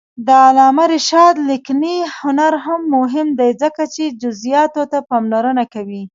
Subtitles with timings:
[0.25, 2.53] د علامه رشاد لیکنی هنر
[2.95, 6.03] مهم دی ځکه چې جزئیاتو ته پاملرنه کوي.